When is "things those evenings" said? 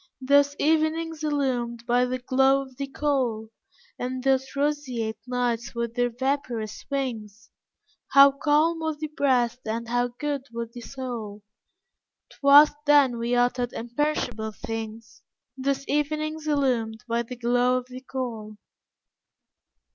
14.53-16.47